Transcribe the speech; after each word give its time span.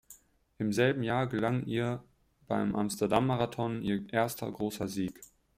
Im 0.57 0.73
selben 0.73 1.03
Jahr 1.03 1.27
gelang 1.27 1.61
ihr 1.67 2.03
beim 2.47 2.75
Amsterdam-Marathon 2.75 3.83
ihr 3.83 4.11
erster 4.11 4.51
großer 4.51 4.87
Sieg. 4.87 5.19